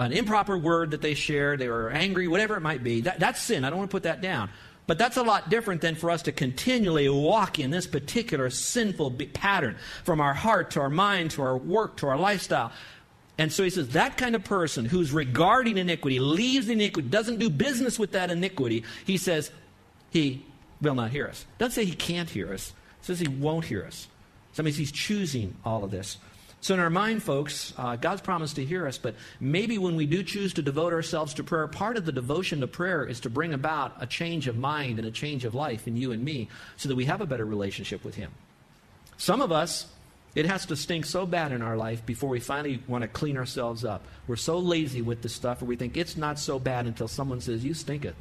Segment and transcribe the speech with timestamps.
[0.00, 3.02] An improper word that they shared, they were angry, whatever it might be.
[3.02, 3.64] That, that's sin.
[3.64, 4.50] I don't want to put that down.
[4.86, 9.12] But that's a lot different than for us to continually walk in this particular sinful
[9.34, 12.72] pattern from our heart to our mind to our work to our lifestyle.
[13.38, 17.48] And so he says that kind of person who's regarding iniquity, leaves iniquity, doesn't do
[17.48, 19.50] business with that iniquity, he says
[20.10, 20.44] he
[20.82, 21.46] will not hear us.
[21.58, 22.72] Doesn't say he can't hear us.
[23.02, 24.08] says he won't hear us.
[24.52, 26.18] So that means he's choosing all of this.
[26.62, 30.04] So, in our mind, folks, uh, God's promised to hear us, but maybe when we
[30.04, 33.30] do choose to devote ourselves to prayer, part of the devotion to prayer is to
[33.30, 36.48] bring about a change of mind and a change of life in you and me
[36.76, 38.30] so that we have a better relationship with Him.
[39.16, 39.86] Some of us,
[40.34, 43.38] it has to stink so bad in our life before we finally want to clean
[43.38, 44.04] ourselves up.
[44.26, 47.40] We're so lazy with this stuff, or we think it's not so bad until someone
[47.40, 48.14] says, You stink it.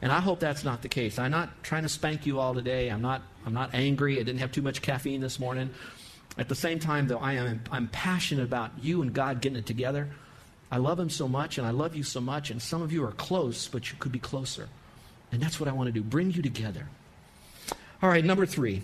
[0.00, 1.20] And I hope that's not the case.
[1.20, 2.88] I'm not trying to spank you all today.
[2.88, 4.18] I'm not, I'm not angry.
[4.18, 5.70] I didn't have too much caffeine this morning.
[6.38, 9.66] At the same time, though, I am I'm passionate about you and God getting it
[9.66, 10.08] together.
[10.70, 13.04] I love Him so much, and I love you so much, and some of you
[13.04, 14.68] are close, but you could be closer.
[15.30, 16.88] And that's what I want to do bring you together.
[18.02, 18.82] All right, number three,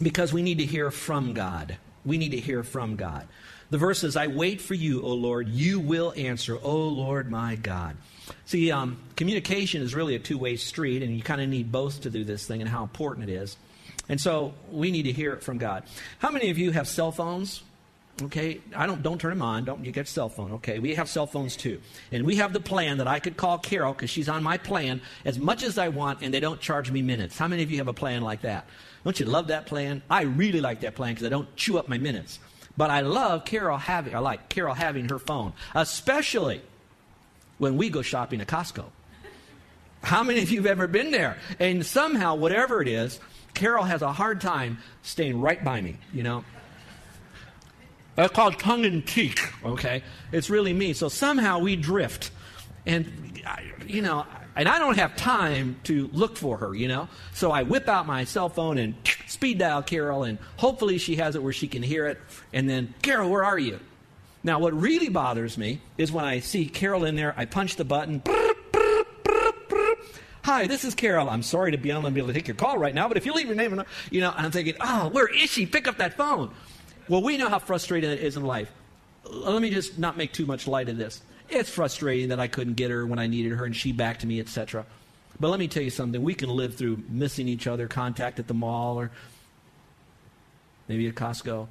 [0.00, 1.76] because we need to hear from God.
[2.04, 3.26] We need to hear from God.
[3.70, 5.48] The verse says, I wait for you, O Lord.
[5.48, 7.96] You will answer, O Lord my God.
[8.46, 12.02] See, um, communication is really a two way street, and you kind of need both
[12.02, 13.56] to do this thing and how important it is.
[14.08, 15.84] And so we need to hear it from God.
[16.18, 17.62] How many of you have cell phones?
[18.20, 19.64] Okay, I don't don't turn them on.
[19.64, 20.52] Don't you get a cell phone?
[20.54, 21.80] Okay, we have cell phones too,
[22.10, 25.00] and we have the plan that I could call Carol because she's on my plan
[25.24, 27.38] as much as I want, and they don't charge me minutes.
[27.38, 28.66] How many of you have a plan like that?
[29.04, 30.02] Don't you love that plan?
[30.10, 32.40] I really like that plan because I don't chew up my minutes.
[32.76, 36.60] But I love Carol having I like Carol having her phone, especially
[37.58, 38.84] when we go shopping at Costco.
[40.02, 41.38] How many of you have ever been there?
[41.58, 43.18] And somehow, whatever it is,
[43.58, 46.44] Carol has a hard time staying right by me, you know.
[48.14, 50.04] That's called tongue in cheek, okay?
[50.30, 50.92] It's really me.
[50.92, 52.30] So somehow we drift.
[52.86, 53.42] And,
[53.84, 54.24] you know,
[54.54, 57.08] and I don't have time to look for her, you know?
[57.34, 58.94] So I whip out my cell phone and
[59.26, 62.20] speed dial Carol, and hopefully she has it where she can hear it.
[62.52, 63.80] And then, Carol, where are you?
[64.44, 67.84] Now, what really bothers me is when I see Carol in there, I punch the
[67.84, 68.22] button,
[70.48, 71.28] Hi, this is Carol.
[71.28, 73.48] I'm sorry to be unable to take your call right now, but if you leave
[73.48, 75.66] your name, you know, I'm thinking, oh, where is she?
[75.66, 76.50] Pick up that phone.
[77.06, 78.72] Well, we know how frustrating it is in life.
[79.24, 81.20] Let me just not make too much light of this.
[81.50, 84.26] It's frustrating that I couldn't get her when I needed her and she back to
[84.26, 84.86] me, etc.
[85.38, 86.22] But let me tell you something.
[86.22, 89.10] We can live through missing each other, contact at the mall or
[90.88, 91.68] maybe at Costco.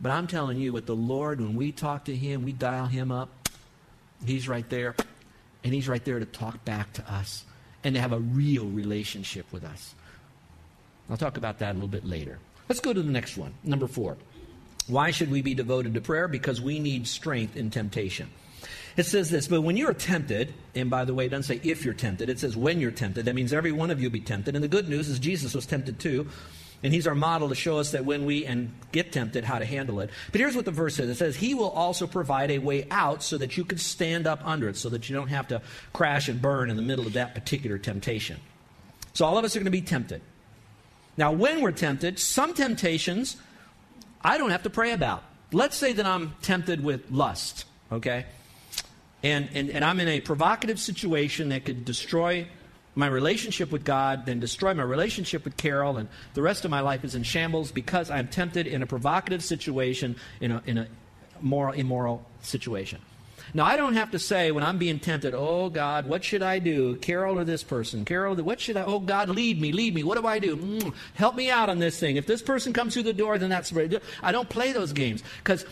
[0.00, 3.12] But I'm telling you, with the Lord, when we talk to Him, we dial Him
[3.12, 3.28] up,
[4.24, 4.94] He's right there,
[5.62, 7.44] and He's right there to talk back to us
[7.84, 9.94] and to have a real relationship with us.
[11.10, 12.38] I'll talk about that a little bit later.
[12.68, 14.16] Let's go to the next one, number four.
[14.86, 16.28] Why should we be devoted to prayer?
[16.28, 18.30] Because we need strength in temptation.
[18.96, 21.84] It says this, but when you're tempted, and by the way, it doesn't say if
[21.84, 23.24] you're tempted, it says when you're tempted.
[23.24, 24.54] That means every one of you will be tempted.
[24.54, 26.28] And the good news is Jesus was tempted too.
[26.84, 29.64] And he's our model to show us that when we and get tempted, how to
[29.64, 30.10] handle it.
[30.30, 31.08] But here's what the verse says.
[31.08, 34.40] It says, He will also provide a way out so that you can stand up
[34.44, 35.62] under it, so that you don't have to
[35.94, 38.38] crash and burn in the middle of that particular temptation.
[39.14, 40.20] So all of us are going to be tempted.
[41.16, 43.38] Now, when we're tempted, some temptations
[44.22, 45.22] I don't have to pray about.
[45.52, 48.26] Let's say that I'm tempted with lust, okay?
[49.22, 52.46] And, and, and I'm in a provocative situation that could destroy
[52.94, 56.80] my relationship with God, then destroy my relationship with Carol, and the rest of my
[56.80, 60.86] life is in shambles because I'm tempted in a provocative situation, in a, in a
[61.40, 63.00] moral, immoral situation.
[63.52, 66.58] Now, I don't have to say when I'm being tempted, oh God, what should I
[66.60, 66.96] do?
[66.96, 68.04] Carol or this person?
[68.04, 68.84] Carol, what should I?
[68.84, 70.02] Oh God, lead me, lead me.
[70.02, 70.56] What do I do?
[70.56, 72.16] Mm, help me out on this thing.
[72.16, 74.00] If this person comes through the door, then that's do.
[74.22, 75.66] I don't play those games because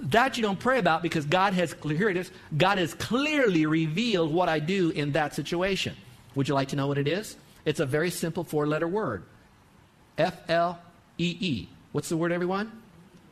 [0.00, 4.32] that you don't pray about because God has, here it is, God has clearly revealed
[4.32, 5.96] what I do in that situation.
[6.38, 7.36] Would you like to know what it is?
[7.64, 9.24] It's a very simple four letter word
[10.16, 10.78] F L
[11.18, 11.68] E E.
[11.90, 12.70] What's the word, everyone?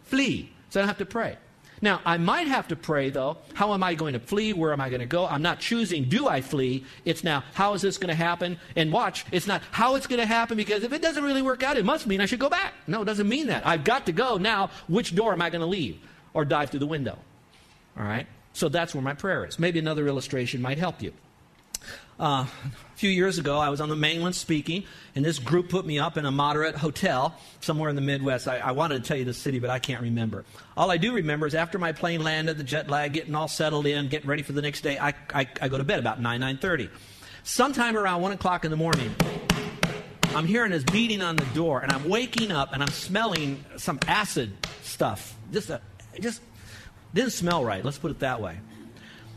[0.02, 0.50] Flee.
[0.70, 1.36] So I don't have to pray.
[1.80, 3.36] Now, I might have to pray, though.
[3.54, 4.52] How am I going to flee?
[4.54, 5.24] Where am I going to go?
[5.24, 6.84] I'm not choosing, do I flee?
[7.04, 8.58] It's now, how is this going to happen?
[8.74, 11.62] And watch, it's not how it's going to happen because if it doesn't really work
[11.62, 12.74] out, it must mean I should go back.
[12.88, 13.64] No, it doesn't mean that.
[13.64, 14.36] I've got to go.
[14.36, 16.00] Now, which door am I going to leave?
[16.34, 17.16] Or dive through the window?
[17.96, 18.26] All right?
[18.52, 19.60] So that's where my prayer is.
[19.60, 21.12] Maybe another illustration might help you.
[22.18, 22.46] Uh,
[22.94, 24.84] a few years ago, I was on the mainland speaking,
[25.14, 28.48] and this group put me up in a moderate hotel somewhere in the Midwest.
[28.48, 30.46] I, I, wanted to tell you the city, but I can't remember.
[30.78, 33.84] All I do remember is after my plane landed, the jet lag, getting all settled
[33.84, 36.40] in, getting ready for the next day, I, I, I go to bed about 9,
[36.40, 36.88] 9.30.
[37.42, 39.14] Sometime around 1 o'clock in the morning,
[40.34, 43.98] I'm hearing this beating on the door, and I'm waking up, and I'm smelling some
[44.08, 45.36] acid stuff.
[45.52, 45.82] Just, a,
[46.18, 46.40] just
[47.12, 48.58] didn't smell right, let's put it that way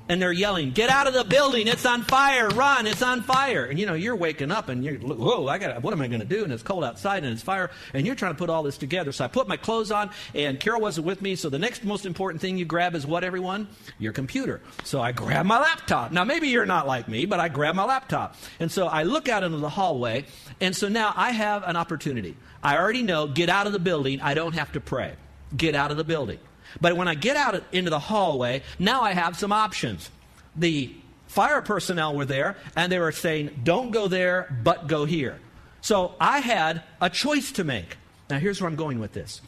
[0.09, 1.67] and they're yelling, "Get out of the building!
[1.67, 2.49] It's on fire!
[2.49, 2.87] Run!
[2.87, 5.47] It's on fire!" And you know you're waking up and you're, "Whoa!
[5.47, 7.69] I got what am I going to do?" And it's cold outside and it's fire,
[7.93, 9.11] and you're trying to put all this together.
[9.11, 11.35] So I put my clothes on, and Carol wasn't with me.
[11.35, 13.67] So the next most important thing you grab is what, everyone?
[13.99, 14.61] Your computer.
[14.83, 16.11] So I grab my laptop.
[16.11, 19.29] Now maybe you're not like me, but I grab my laptop, and so I look
[19.29, 20.25] out into the hallway,
[20.59, 22.35] and so now I have an opportunity.
[22.63, 23.27] I already know.
[23.27, 24.19] Get out of the building.
[24.21, 25.13] I don't have to pray.
[25.55, 26.39] Get out of the building.
[26.79, 30.09] But when I get out into the hallway, now I have some options.
[30.55, 30.93] The
[31.27, 35.39] fire personnel were there, and they were saying, don't go there, but go here.
[35.81, 37.97] So I had a choice to make.
[38.29, 39.41] Now, here's where I'm going with this.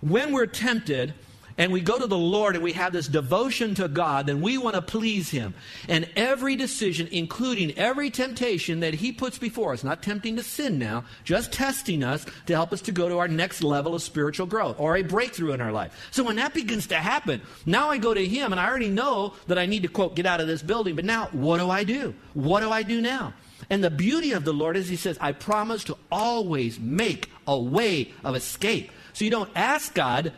[0.00, 1.14] When we're tempted,
[1.58, 4.56] and we go to the Lord and we have this devotion to God, then we
[4.56, 5.54] want to please Him.
[5.88, 10.78] And every decision, including every temptation that He puts before us, not tempting to sin
[10.78, 14.46] now, just testing us to help us to go to our next level of spiritual
[14.46, 16.08] growth or a breakthrough in our life.
[16.12, 19.34] So when that begins to happen, now I go to Him and I already know
[19.48, 20.94] that I need to, quote, get out of this building.
[20.94, 22.14] But now, what do I do?
[22.34, 23.34] What do I do now?
[23.68, 27.58] And the beauty of the Lord is He says, I promise to always make a
[27.58, 28.92] way of escape.
[29.12, 30.32] So you don't ask God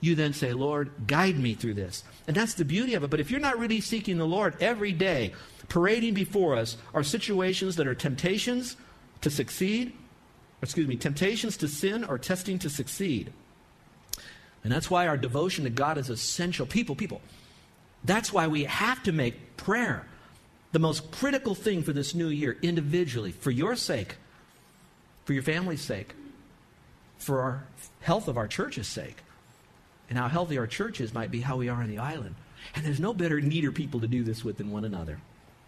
[0.00, 2.04] you then say, Lord, guide me through this.
[2.26, 3.10] And that's the beauty of it.
[3.10, 5.32] But if you're not really seeking the Lord every day,
[5.68, 8.76] parading before us are situations that are temptations
[9.22, 9.92] to succeed,
[10.62, 13.32] excuse me, temptations to sin or testing to succeed.
[14.62, 16.66] And that's why our devotion to God is essential.
[16.66, 17.20] People, people,
[18.04, 20.06] that's why we have to make prayer
[20.70, 24.16] the most critical thing for this new year, individually, for your sake,
[25.24, 26.14] for your family's sake,
[27.18, 27.64] for our
[28.00, 29.16] health of our church's sake
[30.08, 32.34] and how healthy our churches might be how we are on the island.
[32.74, 35.18] And there's no better, neater people to do this with than one another.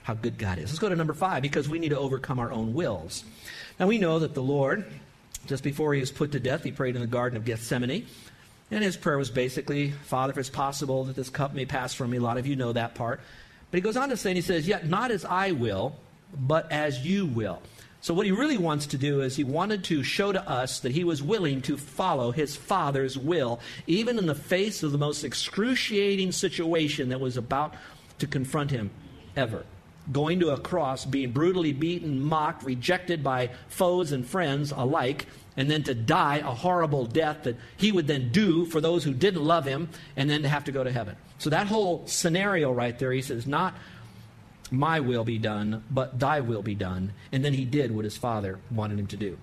[0.02, 0.70] How good God is.
[0.70, 3.25] Let's go to number five because we need to overcome our own wills.
[3.78, 4.84] Now we know that the Lord,
[5.46, 8.06] just before he was put to death, he prayed in the Garden of Gethsemane.
[8.70, 12.10] And his prayer was basically, Father, if it's possible that this cup may pass from
[12.10, 12.19] me.
[12.19, 13.20] A lot of you know that part.
[13.70, 15.96] But he goes on to say, and he says, Yet not as I will,
[16.34, 17.60] but as you will.
[18.02, 20.93] So, what he really wants to do is he wanted to show to us that
[20.93, 25.23] he was willing to follow his Father's will, even in the face of the most
[25.23, 27.75] excruciating situation that was about
[28.19, 28.91] to confront him
[29.37, 29.67] ever.
[30.11, 35.26] Going to a cross, being brutally beaten, mocked, rejected by foes and friends alike,
[35.58, 39.12] and then to die a horrible death that he would then do for those who
[39.12, 41.17] didn't love him, and then to have to go to heaven.
[41.37, 43.75] So, that whole scenario right there, he says, not
[44.71, 47.12] my will be done, but thy will be done.
[47.33, 49.39] And then he did what his father wanted him to do.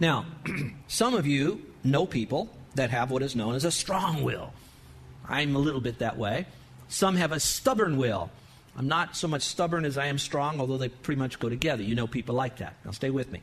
[0.00, 0.26] Now,
[0.88, 4.52] some of you know people that have what is known as a strong will.
[5.28, 6.46] I'm a little bit that way.
[6.88, 8.30] Some have a stubborn will.
[8.76, 11.82] I'm not so much stubborn as I am strong, although they pretty much go together.
[11.82, 12.74] You know people like that.
[12.84, 13.42] Now, stay with me.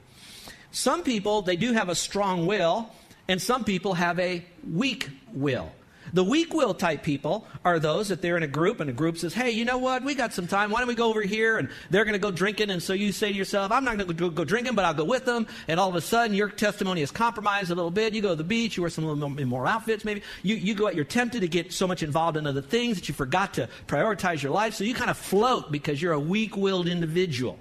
[0.72, 2.90] Some people, they do have a strong will,
[3.28, 5.72] and some people have a weak will.
[6.16, 9.18] The weak will type people are those that they're in a group and a group
[9.18, 10.02] says, hey, you know what?
[10.02, 10.72] We got some time.
[10.72, 11.58] Why don't we go over here?
[11.58, 12.70] And they're going to go drinking.
[12.70, 15.04] And so you say to yourself, I'm not going to go drinking, but I'll go
[15.04, 15.46] with them.
[15.68, 18.14] And all of a sudden, your testimony is compromised a little bit.
[18.14, 20.22] You go to the beach, you wear some little more outfits, maybe.
[20.42, 23.10] You, you go out, you're tempted to get so much involved in other things that
[23.10, 24.74] you forgot to prioritize your life.
[24.74, 27.60] So you kind of float because you're a weak willed individual.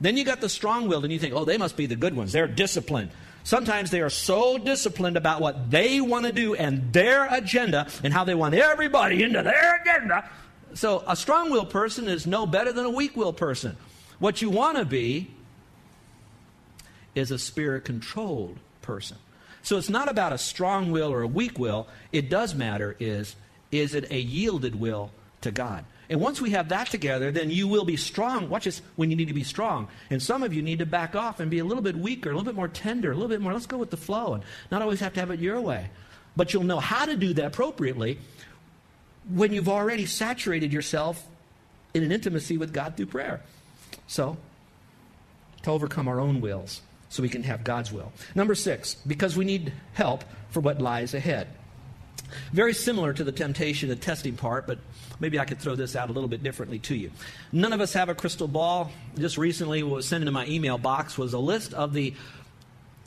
[0.00, 2.16] Then you got the strong willed, and you think, oh, they must be the good
[2.16, 2.32] ones.
[2.32, 3.12] They're disciplined.
[3.44, 8.12] Sometimes they are so disciplined about what they want to do and their agenda and
[8.12, 10.28] how they want everybody into their agenda.
[10.74, 13.76] So a strong willed person is no better than a weak willed person.
[14.18, 15.30] What you want to be
[17.14, 19.18] is a spirit controlled person.
[19.62, 21.88] So it's not about a strong will or a weak will.
[22.10, 23.36] It does matter is
[23.70, 25.84] is it a yielded will to God?
[26.12, 28.50] And once we have that together, then you will be strong.
[28.50, 29.88] Watch this when you need to be strong.
[30.10, 32.34] And some of you need to back off and be a little bit weaker, a
[32.34, 34.82] little bit more tender, a little bit more, let's go with the flow and not
[34.82, 35.88] always have to have it your way.
[36.36, 38.18] But you'll know how to do that appropriately
[39.26, 41.26] when you've already saturated yourself
[41.94, 43.40] in an intimacy with God through prayer.
[44.06, 44.36] So,
[45.62, 48.12] to overcome our own wills so we can have God's will.
[48.34, 51.48] Number six, because we need help for what lies ahead.
[52.52, 54.78] Very similar to the temptation and testing part, but
[55.20, 57.10] maybe I could throw this out a little bit differently to you.
[57.52, 58.90] None of us have a crystal ball.
[59.16, 62.14] Just recently, what was sent into my email box was a list of the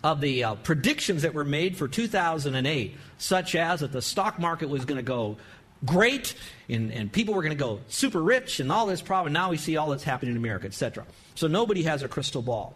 [0.03, 4.70] of the uh, predictions that were made for 2008, such as that the stock market
[4.70, 5.36] was going to go
[5.84, 6.36] great
[6.70, 9.34] and, and people were going to go super rich and all this problem.
[9.34, 11.05] Now we see all that's happening in America, etc.
[11.36, 12.75] So nobody has a crystal ball.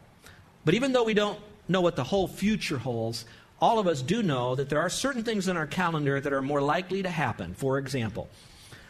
[0.65, 3.25] But even though we don't know what the whole future holds,
[3.61, 6.41] all of us do know that there are certain things in our calendar that are
[6.41, 7.53] more likely to happen.
[7.53, 8.29] For example,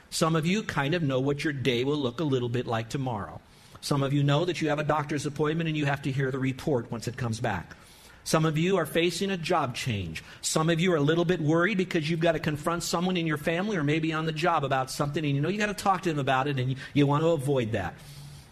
[0.10, 2.90] some of you kind of know what your day will look a little bit like
[2.90, 3.42] tomorrow.
[3.82, 6.32] Some of you know that you have a doctor's appointment and you have to hear
[6.32, 7.76] the report once it comes back.
[8.24, 10.24] Some of you are facing a job change.
[10.42, 13.26] Some of you are a little bit worried because you've got to confront someone in
[13.26, 15.74] your family or maybe on the job about something and you know you got to
[15.74, 17.96] talk to them about it and you, you want to avoid that.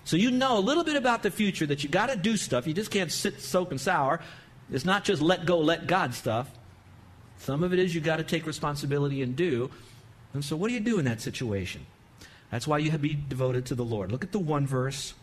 [0.05, 2.65] So you know a little bit about the future that you got to do stuff.
[2.65, 4.21] You just can't sit, soak, and sour.
[4.71, 6.49] It's not just let go, let God stuff.
[7.39, 9.69] Some of it is you got to take responsibility and do.
[10.33, 11.85] And so, what do you do in that situation?
[12.51, 14.11] That's why you have to be devoted to the Lord.
[14.11, 15.13] Look at the one verse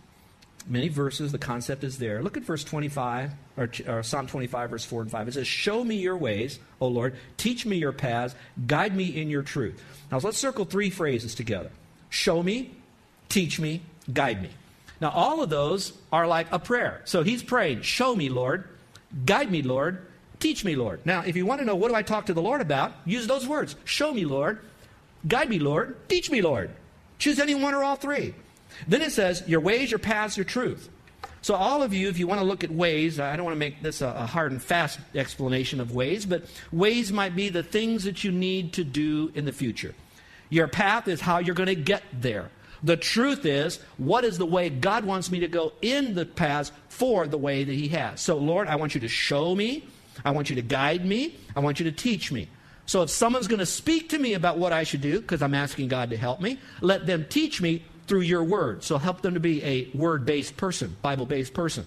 [0.67, 1.33] many verses.
[1.33, 2.23] The concept is there.
[2.23, 5.29] Look at verse 25, or, or, Psalm 25, verse 4 and 5.
[5.29, 7.17] It says, Show me your ways, O Lord.
[7.37, 8.35] Teach me your paths.
[8.67, 9.83] Guide me in your truth.
[10.11, 11.71] Now, let's circle three phrases together
[12.11, 12.75] Show me,
[13.29, 13.83] teach me,
[14.13, 14.51] guide me.
[15.01, 17.03] Now, all of those are like a prayer.
[17.05, 18.69] So he's praying, Show me, Lord.
[19.25, 20.07] Guide me, Lord.
[20.41, 21.01] Teach me, Lord.
[21.05, 23.27] Now, if you want to know what do I talk to the Lord about, use
[23.27, 23.77] those words.
[23.85, 24.59] Show me, Lord.
[25.27, 25.97] Guide me, Lord.
[26.09, 26.71] Teach me, Lord.
[27.19, 28.35] Choose any one or all three.
[28.89, 30.91] Then it says, Your ways, your paths, your truth.
[31.41, 33.59] So, all of you, if you want to look at ways, I don't want to
[33.59, 38.05] make this a, hard and fast explanation of ways, but ways might be the things
[38.05, 39.95] that you need to do in the future.
[40.51, 42.51] Your path is how you're going to get there.
[42.85, 46.71] The truth is, what is the way God wants me to go in the paths
[46.89, 48.21] for the way that He has?
[48.21, 49.89] So, Lord, I want you to show me.
[50.25, 51.37] I want you to guide me.
[51.57, 52.49] I want you to teach me.
[52.87, 55.55] So, if someone's going to speak to me about what I should do, because I'm
[55.55, 58.83] asking God to help me, let them teach me through your word.
[58.83, 61.87] So help them to be a word based person, Bible based person.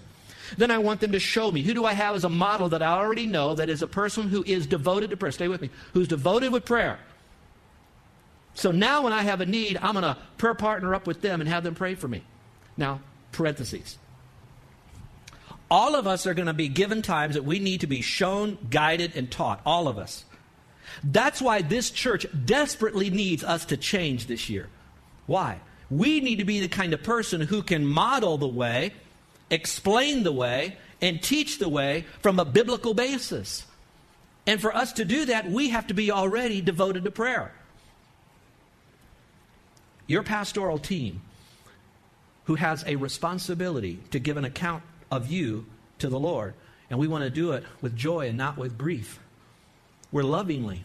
[0.56, 2.82] Then I want them to show me who do I have as a model that
[2.82, 5.32] I already know that is a person who is devoted to prayer.
[5.32, 5.70] Stay with me.
[5.92, 6.98] Who's devoted with prayer.
[8.58, 11.40] So now when I have a need, I'm going to prayer partner up with them
[11.40, 12.24] and have them pray for me.
[12.76, 13.00] Now,
[13.30, 13.98] parentheses.
[15.70, 18.58] All of us are going to be given times that we need to be shown,
[18.68, 19.60] guided, and taught.
[19.64, 20.24] All of us.
[21.04, 24.68] That's why this church desperately needs us to change this year.
[25.26, 25.60] Why?
[25.88, 28.92] We need to be the kind of person who can model the way,
[29.50, 33.64] explain the way, and teach the way from a biblical basis.
[34.48, 37.52] And for us to do that, we have to be already devoted to prayer.
[40.08, 41.20] Your pastoral team,
[42.44, 45.66] who has a responsibility to give an account of you
[45.98, 46.54] to the Lord,
[46.88, 49.20] and we want to do it with joy and not with grief.
[50.10, 50.84] We're lovingly.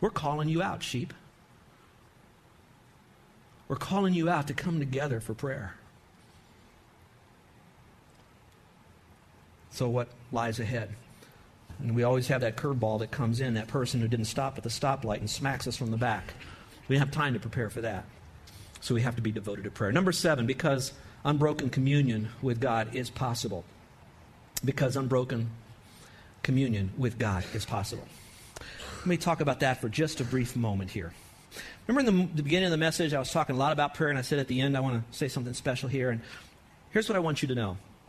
[0.00, 1.12] We're calling you out, sheep.
[3.68, 5.74] We're calling you out to come together for prayer.
[9.70, 10.94] So, what lies ahead?
[11.78, 14.64] And we always have that curveball that comes in, that person who didn't stop at
[14.64, 16.32] the stoplight and smacks us from the back.
[16.88, 18.04] We don't have time to prepare for that.
[18.82, 19.92] So, we have to be devoted to prayer.
[19.92, 20.92] Number seven, because
[21.24, 23.64] unbroken communion with God is possible.
[24.64, 25.50] Because unbroken
[26.42, 28.06] communion with God is possible.
[28.98, 31.12] Let me talk about that for just a brief moment here.
[31.86, 34.10] Remember in the, the, beginning of the message, I was talking a lot about prayer,
[34.10, 36.10] and I said at the end, I want to say something special here.
[36.10, 36.20] And
[36.90, 37.76] here's what I want you to know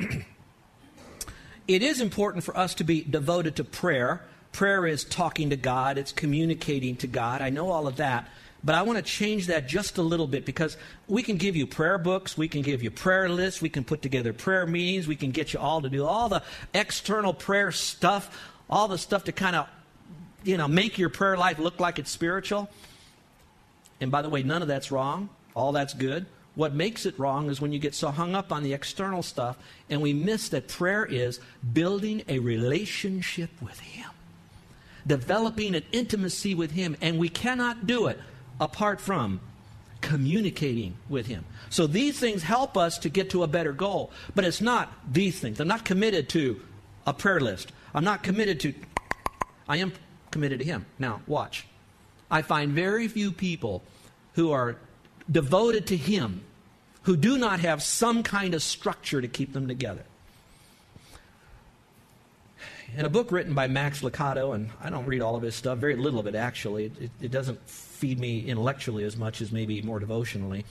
[1.67, 4.21] it is important for us to be devoted to prayer.
[4.51, 7.41] Prayer is talking to God, it's communicating to God.
[7.41, 8.27] I know all of that.
[8.63, 10.77] But I want to change that just a little bit because
[11.07, 14.01] we can give you prayer books, we can give you prayer lists, we can put
[14.01, 16.41] together prayer meetings, we can get you all to do all the
[16.73, 19.67] external prayer stuff, all the stuff to kind of,
[20.45, 22.69] you know, make your prayer life look like it's spiritual.
[23.99, 25.29] And by the way, none of that's wrong.
[25.55, 26.25] All that's good.
[26.55, 29.57] What makes it wrong is when you get so hung up on the external stuff
[29.89, 31.39] and we miss that prayer is
[31.73, 34.09] building a relationship with Him,
[35.05, 38.19] developing an intimacy with Him, and we cannot do it
[38.59, 39.39] apart from
[40.01, 41.45] communicating with Him.
[41.69, 45.39] So these things help us to get to a better goal, but it's not these
[45.39, 45.59] things.
[45.59, 46.61] I'm not committed to
[47.07, 47.71] a prayer list.
[47.93, 48.73] I'm not committed to,
[49.67, 49.93] I am
[50.31, 50.85] committed to Him.
[50.99, 51.65] Now, watch.
[52.29, 53.83] I find very few people
[54.33, 54.77] who are
[55.31, 56.43] devoted to Him
[57.03, 60.03] who do not have some kind of structure to keep them together.
[62.95, 65.77] In a book written by Max Lucado, and I don't read all of his stuff,
[65.77, 66.85] very little of it actually.
[66.99, 70.65] It, it, doesn't feed me intellectually as much as maybe more devotionally.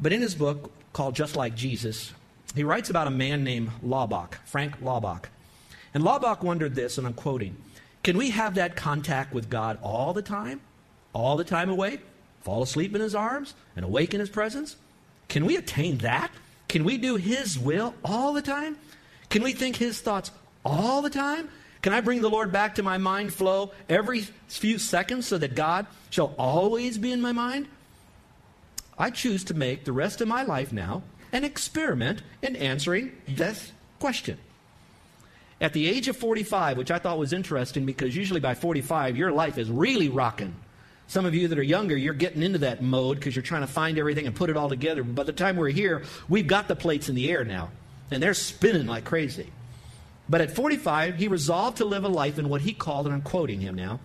[0.00, 2.12] But in his book called Just Like Jesus,
[2.54, 5.26] he writes about a man named Laubach, Frank Laubach.
[5.92, 7.56] And Laubach wondered this, and I'm quoting
[8.02, 10.60] Can we have that contact with God all the time?
[11.12, 12.00] All the time awake?
[12.40, 14.76] Fall asleep in his arms and awake in his presence?
[15.28, 16.30] Can we attain that?
[16.68, 18.76] Can we do his will all the time?
[19.30, 20.30] Can we think his thoughts
[20.64, 21.48] all the time?
[21.82, 25.54] Can I bring the Lord back to my mind flow every few seconds so that
[25.54, 27.68] God shall always be in my mind?
[28.98, 31.02] I choose to make the rest of my life now
[31.32, 34.38] an experiment in answering this question.
[35.60, 39.32] At the age of 45, which I thought was interesting because usually by 45, your
[39.32, 40.54] life is really rocking.
[41.06, 43.66] Some of you that are younger, you're getting into that mode because you're trying to
[43.66, 45.02] find everything and put it all together.
[45.02, 47.70] But by the time we're here, we've got the plates in the air now,
[48.10, 49.50] and they're spinning like crazy.
[50.28, 53.22] But at 45, he resolved to live a life in what he called, and I'm
[53.22, 54.00] quoting him now,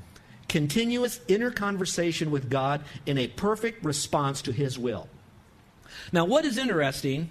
[0.47, 5.07] continuous inner conversation with God in a perfect response to his will.
[6.11, 7.29] Now, what is interesting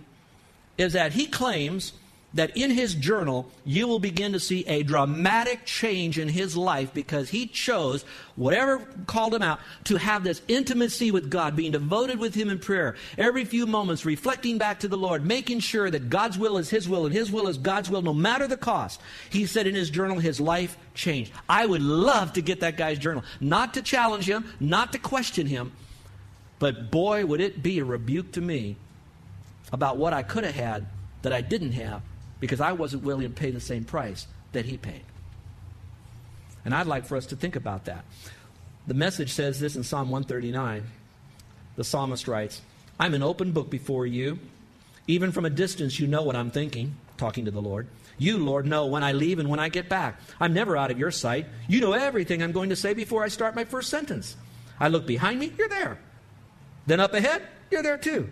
[0.78, 1.92] is that he claims
[2.35, 6.92] that in his journal, you will begin to see a dramatic change in his life
[6.92, 8.04] because he chose,
[8.37, 12.58] whatever called him out, to have this intimacy with God, being devoted with him in
[12.58, 16.68] prayer, every few moments, reflecting back to the Lord, making sure that God's will is
[16.68, 19.00] his will and his will is God's will, no matter the cost.
[19.30, 21.32] He said in his journal, his life changed.
[21.49, 25.47] I would love to get that guy's journal, not to challenge him, not to question
[25.47, 25.73] him,
[26.58, 28.76] but boy, would it be a rebuke to me
[29.73, 30.87] about what I could have had
[31.23, 32.02] that I didn't have
[32.40, 35.02] because I wasn't willing to pay the same price that he paid.
[36.64, 38.04] And I'd like for us to think about that.
[38.87, 40.85] The message says this in Psalm 139.
[41.76, 42.61] The psalmist writes,
[42.99, 44.38] I'm an open book before you.
[45.07, 47.87] Even from a distance, you know what I'm thinking, talking to the Lord.
[48.18, 50.21] You, Lord, know when I leave and when I get back.
[50.40, 51.47] I'm never out of your sight.
[51.68, 54.37] You know everything I'm going to say before I start my first sentence.
[54.80, 55.99] I look behind me, you're there.
[56.87, 58.28] Then up ahead, you're there too.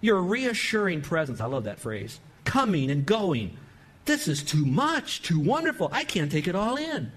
[0.00, 1.40] Your reassuring presence.
[1.40, 3.58] I love that phrase coming and going.
[4.06, 5.90] This is too much, too wonderful.
[5.92, 7.12] I can't take it all in.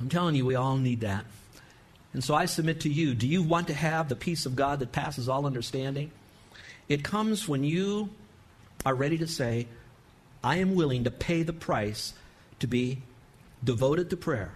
[0.00, 1.24] I'm telling you, we all need that.
[2.12, 4.78] And so I submit to you do you want to have the peace of God
[4.78, 6.10] that passes all understanding?
[6.88, 8.10] It comes when you
[8.86, 9.66] are ready to say,
[10.42, 12.14] I am willing to pay the price
[12.60, 13.02] to be
[13.62, 14.52] devoted to prayer,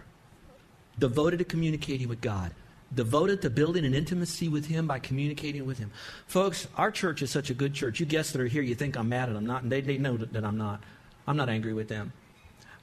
[0.99, 2.53] devoted to communicating with God,
[2.95, 5.91] devoted to building an intimacy with Him by communicating with Him.
[6.27, 8.01] Folks, our church is such a good church.
[8.01, 9.99] You guests that are here, you think I'm mad at them, not, and they, they
[9.99, 10.83] know that I'm not.
[11.27, 12.13] I'm not angry with them.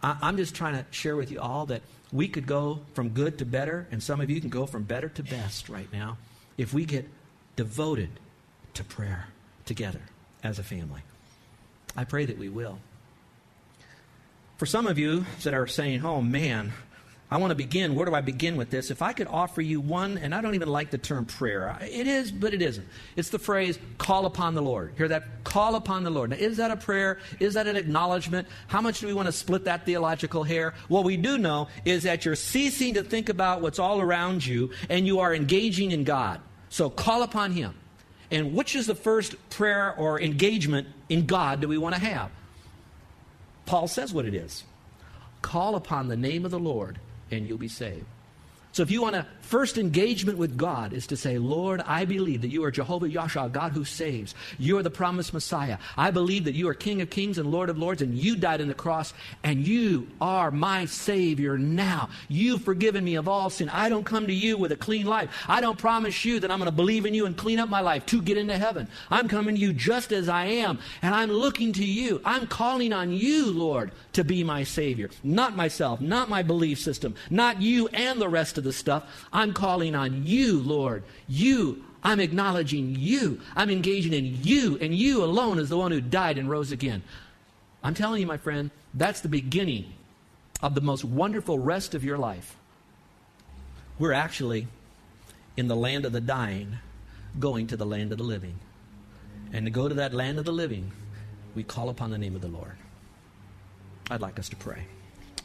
[0.01, 1.81] I, I'm just trying to share with you all that
[2.13, 5.09] we could go from good to better, and some of you can go from better
[5.09, 6.17] to best right now
[6.57, 7.07] if we get
[7.55, 8.09] devoted
[8.75, 9.27] to prayer
[9.65, 10.01] together
[10.43, 11.01] as a family.
[11.95, 12.79] I pray that we will.
[14.57, 16.73] For some of you that are saying, oh man,
[17.29, 17.93] I want to begin.
[17.93, 18.89] Where do I begin with this?
[18.89, 21.77] If I could offer you one, and I don't even like the term prayer.
[21.81, 22.87] It is, but it isn't.
[23.17, 24.93] It's the phrase, call upon the Lord.
[24.95, 25.43] Hear that?
[25.43, 26.29] Call upon the Lord.
[26.29, 27.19] Now, is that a prayer?
[27.41, 28.47] Is that an acknowledgement?
[28.67, 30.73] How much do we want to split that theological hair?
[30.87, 34.71] What we do know is that you're ceasing to think about what's all around you,
[34.89, 36.39] and you are engaging in God.
[36.69, 37.75] So call upon Him.
[38.31, 42.31] And which is the first prayer or engagement in God do we want to have?
[43.65, 44.63] Paul says what it is.
[45.41, 46.99] Call upon the name of the Lord
[47.31, 48.05] and you'll be saved.
[48.71, 52.41] So if you want a first engagement with God is to say, Lord, I believe
[52.41, 54.35] that you are Jehovah Yahshua, God who saves.
[54.59, 55.77] You are the promised Messiah.
[55.95, 58.61] I believe that you are King of kings and Lord of lords, and you died
[58.61, 62.09] on the cross, and you are my Savior now.
[62.27, 63.69] You've forgiven me of all sin.
[63.69, 65.29] I don't come to you with a clean life.
[65.47, 67.81] I don't promise you that I'm going to believe in you and clean up my
[67.81, 68.87] life to get into heaven.
[69.09, 72.21] I'm coming to you just as I am, and I'm looking to you.
[72.25, 75.09] I'm calling on you, Lord, to be my Savior.
[75.23, 79.03] Not myself, not my belief system, not you and the rest of the stuff.
[79.37, 81.03] I'm calling on you, Lord.
[81.27, 81.85] You.
[82.03, 83.39] I'm acknowledging you.
[83.55, 87.03] I'm engaging in you, and you alone is the one who died and rose again.
[87.83, 89.93] I'm telling you, my friend, that's the beginning
[90.63, 92.57] of the most wonderful rest of your life.
[93.99, 94.67] We're actually
[95.55, 96.79] in the land of the dying,
[97.39, 98.55] going to the land of the living.
[99.53, 100.91] And to go to that land of the living,
[101.53, 102.75] we call upon the name of the Lord.
[104.09, 104.87] I'd like us to pray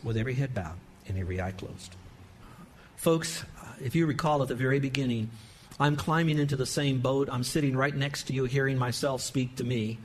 [0.02, 1.94] with every head bowed and every eye closed.
[2.96, 3.44] Folks,
[3.82, 5.30] if you recall at the very beginning,
[5.80, 7.28] I'm climbing into the same boat.
[7.30, 9.98] I'm sitting right next to you, hearing myself speak to me.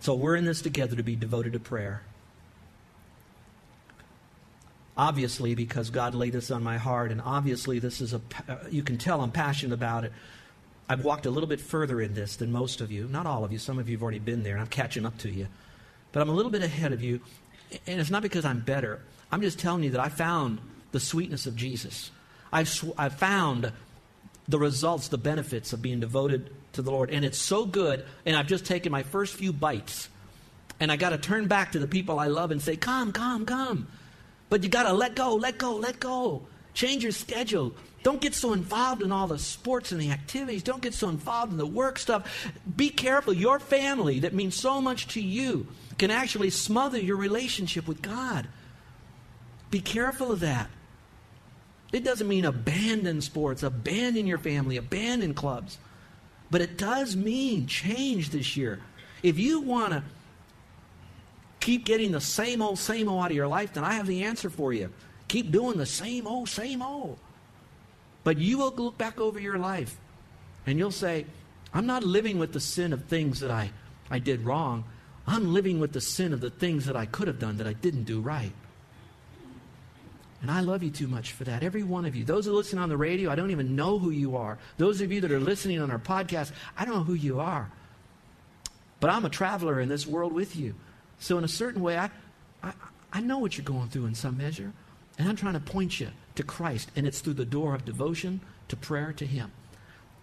[0.00, 2.02] So we're in this together to be devoted to prayer.
[4.96, 8.82] Obviously, because God laid this on my heart, and obviously, this is a, uh, you
[8.82, 10.12] can tell I'm passionate about it.
[10.88, 13.08] I've walked a little bit further in this than most of you.
[13.08, 13.58] Not all of you.
[13.58, 15.48] Some of you have already been there, and I'm catching up to you.
[16.12, 17.20] But I'm a little bit ahead of you.
[17.86, 19.02] And it's not because I'm better.
[19.30, 20.60] I'm just telling you that I found
[20.92, 22.10] the sweetness of Jesus.
[22.52, 23.72] I've, sw- I've found
[24.48, 27.10] the results, the benefits of being devoted to the Lord.
[27.10, 28.04] And it's so good.
[28.24, 30.08] And I've just taken my first few bites.
[30.78, 33.46] And I got to turn back to the people I love and say, Come, come,
[33.46, 33.88] come.
[34.48, 36.46] But you got to let go, let go, let go.
[36.74, 37.74] Change your schedule.
[38.02, 40.62] Don't get so involved in all the sports and the activities.
[40.62, 42.52] Don't get so involved in the work stuff.
[42.76, 43.32] Be careful.
[43.32, 45.66] Your family, that means so much to you,
[45.98, 48.46] can actually smother your relationship with God.
[49.70, 50.70] Be careful of that.
[51.92, 55.78] It doesn't mean abandon sports, abandon your family, abandon clubs.
[56.50, 58.80] But it does mean change this year.
[59.22, 60.02] If you want to
[61.60, 64.24] keep getting the same old, same old out of your life, then I have the
[64.24, 64.92] answer for you.
[65.28, 67.18] Keep doing the same old, same old.
[68.22, 69.96] But you will look back over your life
[70.66, 71.26] and you'll say,
[71.72, 73.70] I'm not living with the sin of things that I,
[74.10, 74.84] I did wrong.
[75.26, 77.72] I'm living with the sin of the things that I could have done that I
[77.72, 78.52] didn't do right.
[80.46, 81.64] And I love you too much for that.
[81.64, 82.22] Every one of you.
[82.22, 84.58] Those who listen on the radio, I don't even know who you are.
[84.78, 87.68] Those of you that are listening on our podcast, I don't know who you are.
[89.00, 90.76] But I'm a traveler in this world with you.
[91.18, 92.10] So, in a certain way, I,
[92.62, 92.74] I,
[93.12, 94.72] I know what you're going through in some measure.
[95.18, 96.92] And I'm trying to point you to Christ.
[96.94, 99.50] And it's through the door of devotion to prayer to Him.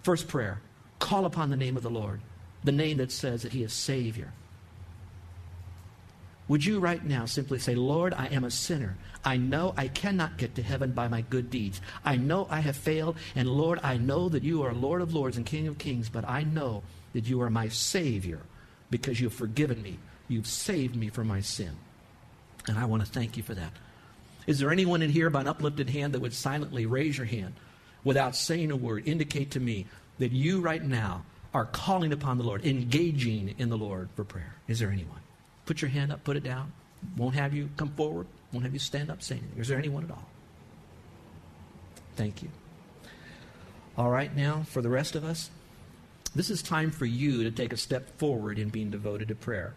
[0.03, 0.61] First prayer
[0.99, 2.21] call upon the name of the Lord,
[2.63, 4.31] the name that says that He is Savior.
[6.53, 8.95] Would you right now simply say, Lord, I am a sinner.
[9.25, 11.81] I know I cannot get to heaven by my good deeds.
[12.05, 13.17] I know I have failed.
[13.35, 16.29] And Lord, I know that you are Lord of lords and King of kings, but
[16.29, 18.39] I know that you are my Savior
[18.91, 19.97] because you've forgiven me.
[20.27, 21.71] You've saved me from my sin.
[22.67, 23.71] And I want to thank you for that.
[24.45, 27.55] Is there anyone in here by an uplifted hand that would silently raise your hand
[28.03, 29.87] without saying a word, indicate to me
[30.19, 34.53] that you right now are calling upon the Lord, engaging in the Lord for prayer?
[34.67, 35.22] Is there anyone?
[35.65, 36.71] Put your hand up, put it down.
[37.17, 39.59] Won't have you come forward, won't have you stand up, say anything.
[39.59, 40.27] Is there anyone at all?
[42.15, 42.49] Thank you.
[43.97, 45.49] All right, now for the rest of us,
[46.35, 49.73] this is time for you to take a step forward in being devoted to prayer.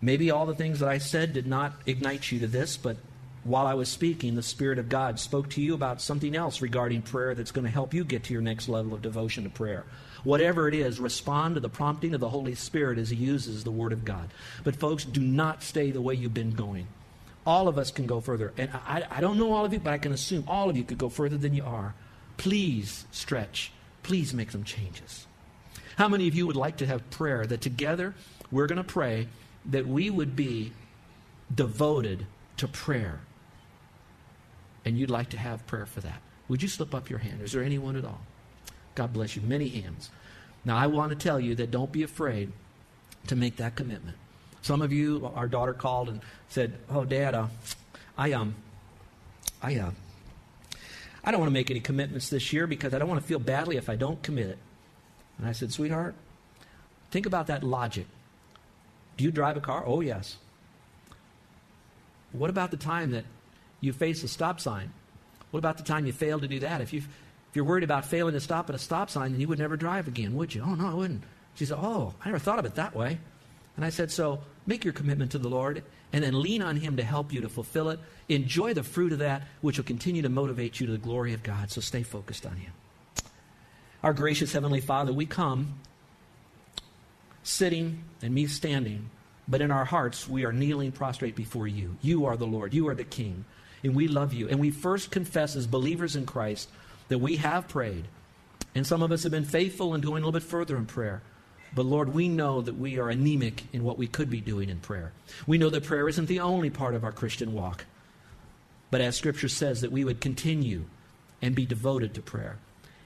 [0.00, 2.96] Maybe all the things that I said did not ignite you to this, but
[3.44, 7.02] while I was speaking, the Spirit of God spoke to you about something else regarding
[7.02, 9.84] prayer that's going to help you get to your next level of devotion to prayer.
[10.24, 13.70] Whatever it is, respond to the prompting of the Holy Spirit as He uses the
[13.70, 14.30] Word of God.
[14.62, 16.86] But, folks, do not stay the way you've been going.
[17.44, 18.52] All of us can go further.
[18.56, 20.84] And I, I don't know all of you, but I can assume all of you
[20.84, 21.94] could go further than you are.
[22.36, 23.72] Please stretch.
[24.04, 25.26] Please make some changes.
[25.96, 28.14] How many of you would like to have prayer that together
[28.50, 29.28] we're going to pray
[29.66, 30.72] that we would be
[31.52, 32.26] devoted
[32.58, 33.20] to prayer?
[34.84, 36.20] And you'd like to have prayer for that.
[36.48, 37.42] Would you slip up your hand?
[37.42, 38.20] Is there anyone at all?
[38.94, 39.42] God bless you.
[39.42, 40.10] Many hands.
[40.64, 42.52] Now, I want to tell you that don't be afraid
[43.26, 44.16] to make that commitment.
[44.62, 47.48] Some of you, our daughter called and said, "Oh, Dad, uh,
[48.16, 48.54] I um,
[49.60, 49.90] I uh,
[51.24, 53.40] I don't want to make any commitments this year because I don't want to feel
[53.40, 54.58] badly if I don't commit it."
[55.38, 56.14] And I said, "Sweetheart,
[57.10, 58.06] think about that logic.
[59.16, 59.84] Do you drive a car?
[59.86, 60.36] Oh, yes.
[62.32, 63.24] What about the time that
[63.80, 64.92] you face a stop sign?
[65.50, 66.80] What about the time you fail to do that?
[66.80, 67.02] If you
[67.52, 69.76] if you're worried about failing to stop at a stop sign, then you would never
[69.76, 70.62] drive again, would you?
[70.66, 71.22] Oh, no, I wouldn't.
[71.54, 73.18] She said, Oh, I never thought of it that way.
[73.76, 75.84] And I said, So make your commitment to the Lord
[76.14, 78.00] and then lean on Him to help you to fulfill it.
[78.30, 81.42] Enjoy the fruit of that, which will continue to motivate you to the glory of
[81.42, 81.70] God.
[81.70, 82.72] So stay focused on Him.
[84.02, 85.74] Our gracious Heavenly Father, we come
[87.42, 89.10] sitting and me standing,
[89.46, 91.96] but in our hearts we are kneeling prostrate before you.
[92.00, 93.44] You are the Lord, you are the King,
[93.84, 94.48] and we love you.
[94.48, 96.70] And we first confess as believers in Christ
[97.12, 98.06] that we have prayed.
[98.74, 101.20] And some of us have been faithful and going a little bit further in prayer.
[101.74, 104.78] But Lord, we know that we are anemic in what we could be doing in
[104.78, 105.12] prayer.
[105.46, 107.84] We know that prayer isn't the only part of our Christian walk.
[108.90, 110.84] But as Scripture says, that we would continue
[111.42, 112.56] and be devoted to prayer.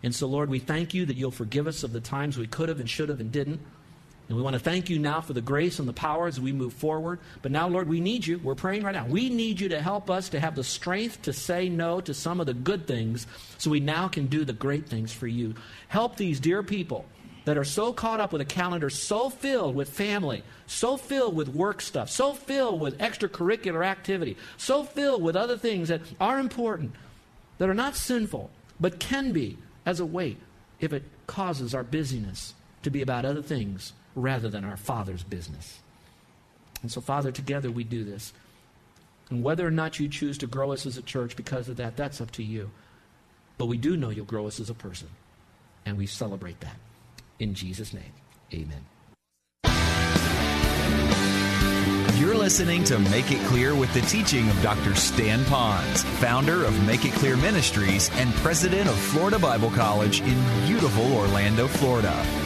[0.05, 2.69] And so, Lord, we thank you that you'll forgive us of the times we could
[2.69, 3.61] have and should have and didn't.
[4.29, 6.53] And we want to thank you now for the grace and the power as we
[6.53, 7.21] move forward.
[7.43, 8.39] But now, Lord, we need you.
[8.39, 9.07] We're praying right now.
[9.07, 12.41] We need you to help us to have the strength to say no to some
[12.41, 13.27] of the good things
[13.59, 15.55] so we now can do the great things for you.
[15.87, 17.05] Help these dear people
[17.45, 21.49] that are so caught up with a calendar so filled with family, so filled with
[21.49, 26.93] work stuff, so filled with extracurricular activity, so filled with other things that are important,
[27.59, 30.39] that are not sinful, but can be as a weight
[30.81, 35.79] if it causes our busyness to be about other things rather than our Father's business.
[36.83, 38.33] And so, Father, together we do this.
[39.31, 41.97] And whether or not you choose to grow us as a church because of that,
[41.97, 42.71] that's up to you.
[43.59, 45.09] But we do know you'll grow us as a person.
[45.85, 46.77] And we celebrate that.
[47.39, 48.13] In Jesus' name,
[48.53, 48.85] amen.
[52.19, 54.95] You're listening to Make It Clear with the teaching of Dr.
[54.95, 60.67] Stan Ponz, founder of Make It Clear Ministries and president of Florida Bible College in
[60.67, 62.46] beautiful Orlando, Florida.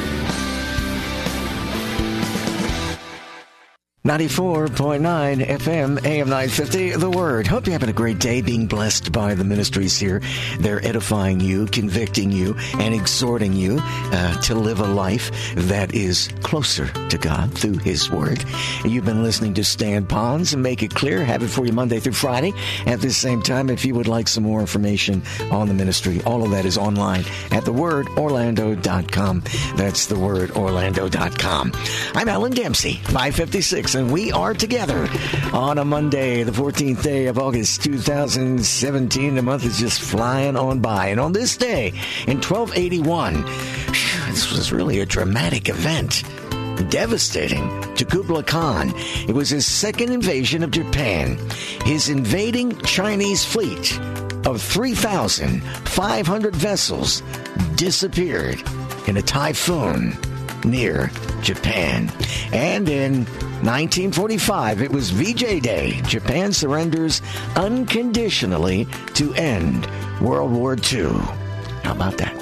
[4.03, 7.45] 94.9 FM, AM 950, The Word.
[7.45, 10.23] Hope you're having a great day being blessed by the ministries here.
[10.59, 16.29] They're edifying you, convicting you, and exhorting you uh, to live a life that is
[16.41, 18.43] closer to God through His Word.
[18.83, 21.23] You've been listening to Stan Ponz and Make It Clear.
[21.23, 22.53] Have it for you Monday through Friday.
[22.87, 26.43] At the same time, if you would like some more information on the ministry, all
[26.43, 29.43] of that is online at thewordorlando.com.
[29.75, 31.71] That's thewordorlando.com.
[32.15, 35.09] I'm Alan Dempsey, 556 and we are together
[35.53, 39.35] on a Monday, the 14th day of August 2017.
[39.35, 41.07] The month is just flying on by.
[41.07, 41.87] And on this day,
[42.27, 43.43] in 1281,
[44.29, 46.23] this was really a dramatic event.
[46.89, 48.93] Devastating to Kublai Khan.
[49.27, 51.37] It was his second invasion of Japan.
[51.83, 53.99] His invading Chinese fleet
[54.45, 57.23] of 3,500 vessels
[57.75, 58.61] disappeared
[59.07, 60.15] in a typhoon
[60.63, 62.11] near Japan.
[62.53, 63.25] And in
[63.63, 66.01] 1945, it was VJ Day.
[66.05, 67.21] Japan surrenders
[67.55, 69.87] unconditionally to end
[70.19, 71.09] World War II.
[71.83, 72.35] How about that?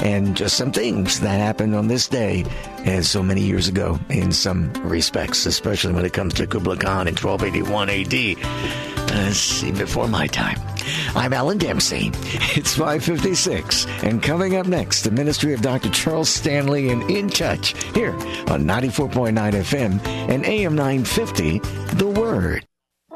[0.00, 2.44] And just some things that happened on this day
[2.84, 7.08] as so many years ago in some respects, especially when it comes to Kublai Khan
[7.08, 9.10] in 1281 AD.
[9.10, 10.69] Let's uh, see, before my time.
[11.14, 12.10] I'm Alan Dempsey.
[12.56, 13.86] It's 556.
[14.02, 15.90] And coming up next, the ministry of Dr.
[15.90, 18.14] Charles Stanley and In Touch here
[18.48, 21.58] on 94.9 FM and AM 950,
[21.94, 22.64] The Word.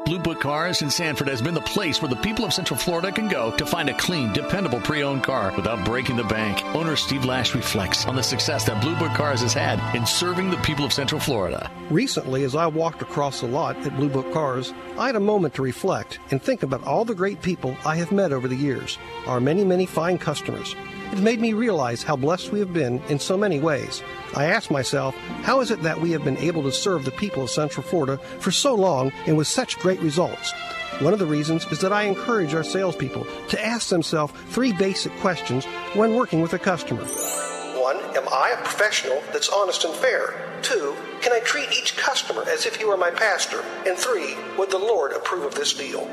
[0.05, 3.11] Blue Book Cars in Sanford has been the place where the people of Central Florida
[3.11, 6.63] can go to find a clean, dependable pre-owned car without breaking the bank.
[6.75, 10.51] Owner Steve Lash reflects on the success that Blue Book Cars has had in serving
[10.51, 11.71] the people of Central Florida.
[11.89, 15.55] Recently, as I walked across the lot at Blue Book Cars, I had a moment
[15.55, 18.99] to reflect and think about all the great people I have met over the years,
[19.25, 20.75] our many, many fine customers.
[21.11, 24.03] It made me realize how blessed we have been in so many ways.
[24.35, 27.43] I asked myself, how is it that we have been able to serve the people
[27.43, 30.53] of Central Florida for so long and with such great results?
[30.99, 35.13] One of the reasons is that I encourage our salespeople to ask themselves three basic
[35.17, 37.03] questions when working with a customer.
[37.03, 40.59] One, am I a professional that's honest and fair?
[40.61, 43.61] Two, can I treat each customer as if he were my pastor?
[43.85, 46.09] And three, would the Lord approve of this deal?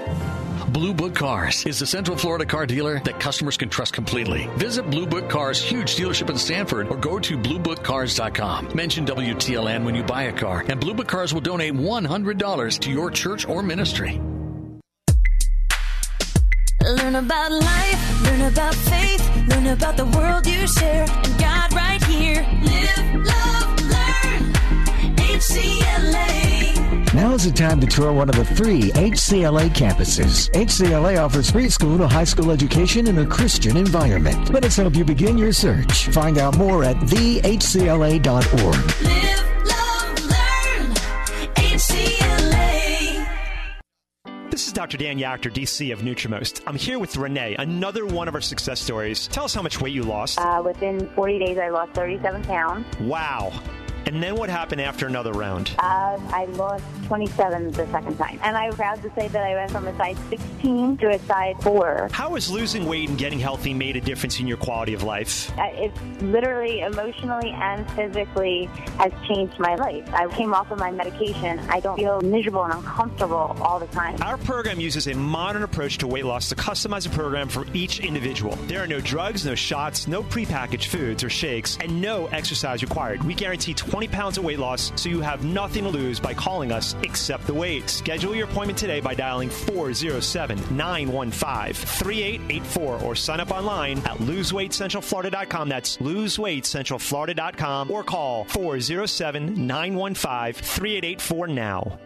[0.73, 4.49] Blue Book Cars is the Central Florida car dealer that customers can trust completely.
[4.57, 8.71] Visit Blue Book Cars' huge dealership in Sanford or go to bluebookcars.com.
[8.75, 12.91] Mention WTLN when you buy a car, and Blue Book Cars will donate $100 to
[12.91, 14.19] your church or ministry.
[16.81, 22.03] Learn about life, learn about faith, learn about the world you share, and God right
[22.05, 22.47] here.
[22.63, 24.53] Live, love, learn.
[25.17, 26.62] HCLA.
[27.15, 30.51] Now is the time to tour one of the three HCLA campuses.
[30.53, 34.49] HCLA offers preschool to high school education in a Christian environment.
[34.49, 36.09] Let us help you begin your search.
[36.09, 38.25] Find out more at thehcla.org.
[39.03, 40.95] Live, love, learn.
[41.57, 43.29] HCLA.
[44.51, 44.97] This is Dr.
[44.97, 46.63] Dan Yachter, DC of Nutrimost.
[46.67, 49.27] I'm here with Renee, another one of our success stories.
[49.27, 50.41] Tell us how much weight you lost.
[50.41, 52.87] Uh, within 40 days, I lost 37 pounds.
[53.01, 53.53] Wow.
[54.07, 55.75] And then what happened after another round?
[55.79, 58.39] Uh, I lost 27 the second time.
[58.43, 61.55] And I'm proud to say that I went from a size 16 to a size
[61.63, 62.09] 4.
[62.13, 65.51] How has losing weight and getting healthy made a difference in your quality of life?
[65.59, 68.67] Uh, It's literally, emotionally, and physically
[68.99, 70.13] has changed my life.
[70.13, 71.59] I came off of my medication.
[71.69, 74.17] I don't feel miserable and uncomfortable all the time.
[74.23, 78.01] Our program uses a modern approach to weight loss to customize a program for each
[78.01, 78.57] individual.
[78.67, 83.23] There are no drugs, no shots, no prepackaged foods or shakes, and no exercise required.
[83.25, 86.73] We guarantee 20 pounds of weight loss, so you have nothing to lose by calling
[86.73, 87.91] us except the weight.
[87.91, 95.69] Schedule your appointment today by dialing 407 915 3884 or sign up online at loseweightcentralflorida.com.
[95.69, 101.99] That's loseweightcentralflorida.com or call 407 915 3884 now.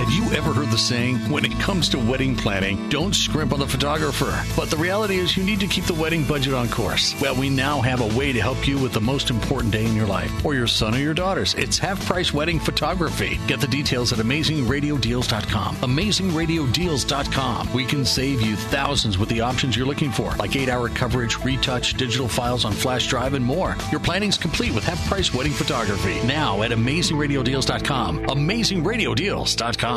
[0.00, 3.58] Have you ever heard the saying, when it comes to wedding planning, don't scrimp on
[3.58, 4.42] the photographer?
[4.56, 7.14] But the reality is, you need to keep the wedding budget on course.
[7.20, 9.94] Well, we now have a way to help you with the most important day in
[9.94, 11.52] your life, or your son or your daughter's.
[11.52, 13.38] It's half price wedding photography.
[13.46, 15.76] Get the details at amazingradiodeals.com.
[15.76, 17.72] Amazingradiodeals.com.
[17.74, 21.36] We can save you thousands with the options you're looking for, like 8 hour coverage,
[21.44, 23.76] retouch, digital files on flash drive, and more.
[23.90, 26.26] Your planning's complete with half price wedding photography.
[26.26, 28.24] Now at amazingradiodeals.com.
[28.28, 29.89] Amazingradiodeals.com.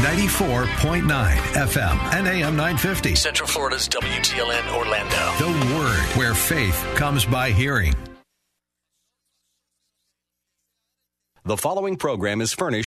[0.00, 3.14] 94.9 FM and AM 950.
[3.14, 5.16] Central Florida's WTLN Orlando.
[5.38, 7.94] The Word, where faith comes by hearing.
[11.44, 12.86] The following program is furnished.